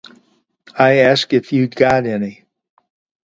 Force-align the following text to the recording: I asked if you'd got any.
I 0.79 0.93
asked 0.97 1.31
if 1.31 1.53
you'd 1.53 1.75
got 1.75 2.07
any. 2.07 2.43